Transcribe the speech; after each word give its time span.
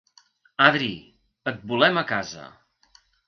Adri, 0.67 0.87
et 1.51 1.61
volem 1.73 2.01
a 2.05 2.07
casa 2.15 2.47